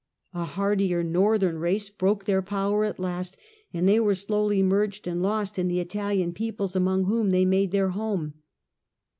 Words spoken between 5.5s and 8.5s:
in the Italian peoples among whom they had made their home.